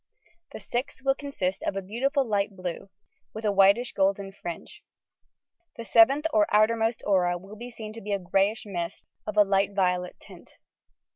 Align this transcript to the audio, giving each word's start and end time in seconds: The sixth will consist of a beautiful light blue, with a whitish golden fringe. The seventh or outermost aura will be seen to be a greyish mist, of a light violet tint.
The 0.51 0.59
sixth 0.59 1.03
will 1.03 1.13
consist 1.13 1.61
of 1.61 1.75
a 1.75 1.81
beautiful 1.83 2.25
light 2.27 2.55
blue, 2.55 2.89
with 3.35 3.45
a 3.45 3.51
whitish 3.51 3.93
golden 3.93 4.31
fringe. 4.31 4.81
The 5.75 5.85
seventh 5.85 6.25
or 6.33 6.47
outermost 6.51 7.03
aura 7.05 7.37
will 7.37 7.55
be 7.55 7.69
seen 7.69 7.93
to 7.93 8.01
be 8.01 8.11
a 8.11 8.17
greyish 8.17 8.63
mist, 8.65 9.05
of 9.27 9.37
a 9.37 9.43
light 9.43 9.75
violet 9.75 10.19
tint. 10.19 10.57